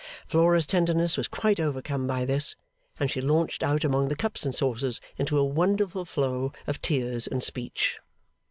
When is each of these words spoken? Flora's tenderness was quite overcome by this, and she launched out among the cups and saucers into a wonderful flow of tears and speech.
Flora's 0.25 0.65
tenderness 0.65 1.15
was 1.15 1.27
quite 1.27 1.59
overcome 1.59 2.07
by 2.07 2.25
this, 2.25 2.55
and 2.99 3.11
she 3.11 3.21
launched 3.21 3.61
out 3.61 3.83
among 3.83 4.07
the 4.07 4.15
cups 4.15 4.43
and 4.43 4.55
saucers 4.55 4.99
into 5.19 5.37
a 5.37 5.45
wonderful 5.45 6.05
flow 6.05 6.51
of 6.65 6.81
tears 6.81 7.27
and 7.27 7.43
speech. 7.43 7.99